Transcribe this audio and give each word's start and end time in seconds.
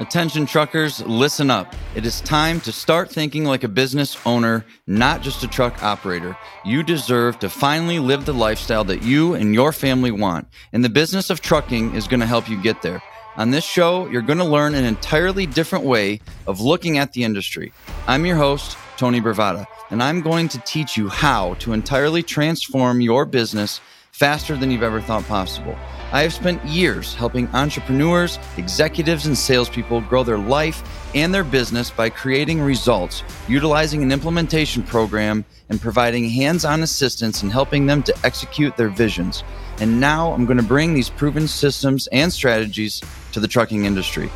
Attention 0.00 0.46
truckers, 0.46 1.02
listen 1.02 1.50
up. 1.50 1.74
It 1.94 2.06
is 2.06 2.22
time 2.22 2.58
to 2.62 2.72
start 2.72 3.10
thinking 3.10 3.44
like 3.44 3.64
a 3.64 3.68
business 3.68 4.16
owner, 4.24 4.64
not 4.86 5.20
just 5.20 5.44
a 5.44 5.46
truck 5.46 5.82
operator. 5.82 6.38
You 6.64 6.82
deserve 6.82 7.38
to 7.40 7.50
finally 7.50 7.98
live 7.98 8.24
the 8.24 8.32
lifestyle 8.32 8.82
that 8.84 9.02
you 9.02 9.34
and 9.34 9.52
your 9.52 9.72
family 9.72 10.10
want, 10.10 10.48
and 10.72 10.82
the 10.82 10.88
business 10.88 11.28
of 11.28 11.42
trucking 11.42 11.94
is 11.94 12.08
going 12.08 12.20
to 12.20 12.26
help 12.26 12.48
you 12.48 12.58
get 12.62 12.80
there. 12.80 13.02
On 13.36 13.50
this 13.50 13.64
show, 13.64 14.08
you're 14.08 14.22
going 14.22 14.38
to 14.38 14.44
learn 14.44 14.74
an 14.74 14.86
entirely 14.86 15.44
different 15.44 15.84
way 15.84 16.22
of 16.46 16.62
looking 16.62 16.96
at 16.96 17.12
the 17.12 17.22
industry. 17.22 17.70
I'm 18.06 18.24
your 18.24 18.36
host, 18.36 18.78
Tony 18.96 19.20
Bravata, 19.20 19.66
and 19.90 20.02
I'm 20.02 20.22
going 20.22 20.48
to 20.48 20.58
teach 20.60 20.96
you 20.96 21.10
how 21.10 21.54
to 21.58 21.74
entirely 21.74 22.22
transform 22.22 23.02
your 23.02 23.26
business 23.26 23.82
faster 24.12 24.56
than 24.56 24.70
you've 24.70 24.82
ever 24.82 25.02
thought 25.02 25.24
possible. 25.24 25.76
I 26.12 26.22
have 26.22 26.32
spent 26.32 26.64
years 26.64 27.14
helping 27.14 27.46
entrepreneurs, 27.54 28.40
executives, 28.56 29.26
and 29.26 29.38
salespeople 29.38 30.00
grow 30.00 30.24
their 30.24 30.38
life 30.38 30.82
and 31.14 31.32
their 31.32 31.44
business 31.44 31.88
by 31.92 32.10
creating 32.10 32.60
results, 32.60 33.22
utilizing 33.46 34.02
an 34.02 34.10
implementation 34.10 34.82
program, 34.82 35.44
and 35.68 35.80
providing 35.80 36.28
hands 36.28 36.64
on 36.64 36.82
assistance 36.82 37.44
in 37.44 37.50
helping 37.50 37.86
them 37.86 38.02
to 38.02 38.18
execute 38.24 38.76
their 38.76 38.88
visions. 38.88 39.44
And 39.78 40.00
now 40.00 40.32
I'm 40.32 40.46
going 40.46 40.56
to 40.56 40.64
bring 40.64 40.94
these 40.94 41.08
proven 41.08 41.46
systems 41.46 42.08
and 42.08 42.32
strategies 42.32 43.00
to 43.30 43.38
the 43.38 43.46
trucking 43.46 43.84
industry. 43.84 44.28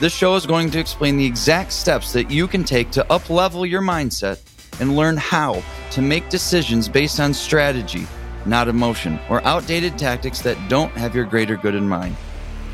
This 0.00 0.14
show 0.14 0.34
is 0.34 0.44
going 0.44 0.70
to 0.72 0.78
explain 0.78 1.16
the 1.16 1.24
exact 1.24 1.72
steps 1.72 2.12
that 2.12 2.30
you 2.30 2.46
can 2.46 2.62
take 2.62 2.90
to 2.90 3.06
uplevel 3.08 3.66
your 3.66 3.80
mindset 3.80 4.38
and 4.80 4.96
learn 4.96 5.16
how 5.16 5.62
to 5.92 6.02
make 6.02 6.28
decisions 6.28 6.90
based 6.90 7.20
on 7.20 7.32
strategy 7.32 8.06
not 8.46 8.68
emotion, 8.68 9.18
or 9.28 9.44
outdated 9.46 9.98
tactics 9.98 10.40
that 10.42 10.58
don't 10.68 10.92
have 10.92 11.14
your 11.14 11.24
greater 11.24 11.56
good 11.56 11.74
in 11.74 11.88
mind. 11.88 12.16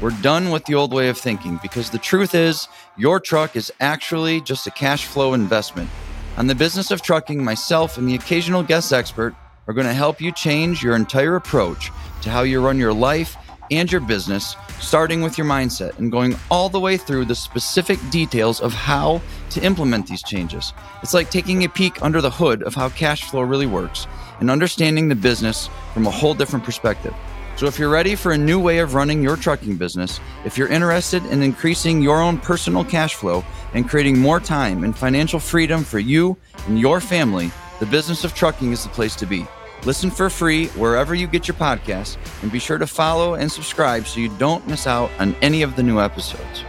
We're 0.00 0.10
done 0.22 0.50
with 0.50 0.64
the 0.64 0.74
old 0.74 0.92
way 0.92 1.08
of 1.08 1.18
thinking 1.18 1.58
because 1.62 1.90
the 1.90 1.98
truth 1.98 2.34
is, 2.34 2.68
your 2.96 3.18
truck 3.18 3.56
is 3.56 3.72
actually 3.80 4.40
just 4.40 4.66
a 4.66 4.70
cash 4.70 5.06
flow 5.06 5.34
investment. 5.34 5.90
On 6.36 6.46
the 6.46 6.54
business 6.54 6.90
of 6.90 7.02
trucking, 7.02 7.42
myself 7.42 7.98
and 7.98 8.08
the 8.08 8.14
occasional 8.14 8.62
guest 8.62 8.92
expert 8.92 9.34
are 9.66 9.74
going 9.74 9.86
to 9.86 9.92
help 9.92 10.20
you 10.20 10.30
change 10.32 10.82
your 10.82 10.94
entire 10.94 11.36
approach 11.36 11.90
to 12.22 12.30
how 12.30 12.42
you 12.42 12.60
run 12.60 12.78
your 12.78 12.92
life 12.92 13.36
and 13.70 13.90
your 13.90 14.00
business, 14.00 14.56
starting 14.80 15.22
with 15.22 15.38
your 15.38 15.46
mindset 15.46 15.98
and 15.98 16.12
going 16.12 16.36
all 16.50 16.68
the 16.68 16.80
way 16.80 16.96
through 16.96 17.24
the 17.24 17.34
specific 17.34 17.98
details 18.10 18.60
of 18.60 18.72
how 18.72 19.20
to 19.50 19.62
implement 19.62 20.06
these 20.06 20.22
changes. 20.22 20.72
It's 21.02 21.14
like 21.14 21.30
taking 21.30 21.64
a 21.64 21.68
peek 21.68 22.02
under 22.02 22.20
the 22.20 22.30
hood 22.30 22.62
of 22.62 22.74
how 22.74 22.88
cash 22.90 23.24
flow 23.24 23.42
really 23.42 23.66
works 23.66 24.06
and 24.40 24.50
understanding 24.50 25.08
the 25.08 25.14
business 25.14 25.68
from 25.94 26.06
a 26.06 26.10
whole 26.10 26.34
different 26.34 26.64
perspective. 26.64 27.14
So, 27.56 27.66
if 27.66 27.76
you're 27.76 27.90
ready 27.90 28.14
for 28.14 28.30
a 28.30 28.38
new 28.38 28.60
way 28.60 28.78
of 28.78 28.94
running 28.94 29.20
your 29.20 29.36
trucking 29.36 29.78
business, 29.78 30.20
if 30.44 30.56
you're 30.56 30.68
interested 30.68 31.26
in 31.26 31.42
increasing 31.42 32.00
your 32.00 32.22
own 32.22 32.38
personal 32.38 32.84
cash 32.84 33.16
flow 33.16 33.44
and 33.74 33.88
creating 33.88 34.16
more 34.16 34.38
time 34.38 34.84
and 34.84 34.96
financial 34.96 35.40
freedom 35.40 35.82
for 35.82 35.98
you 35.98 36.36
and 36.68 36.78
your 36.78 37.00
family, 37.00 37.50
the 37.80 37.86
business 37.86 38.22
of 38.22 38.32
trucking 38.32 38.70
is 38.70 38.84
the 38.84 38.90
place 38.90 39.16
to 39.16 39.26
be. 39.26 39.44
Listen 39.84 40.10
for 40.10 40.28
free 40.28 40.66
wherever 40.68 41.14
you 41.14 41.26
get 41.26 41.46
your 41.46 41.56
podcasts 41.56 42.16
and 42.42 42.50
be 42.50 42.58
sure 42.58 42.78
to 42.78 42.86
follow 42.86 43.34
and 43.34 43.50
subscribe 43.50 44.06
so 44.06 44.20
you 44.20 44.28
don't 44.36 44.66
miss 44.66 44.86
out 44.86 45.10
on 45.18 45.34
any 45.36 45.62
of 45.62 45.76
the 45.76 45.82
new 45.82 46.00
episodes. 46.00 46.64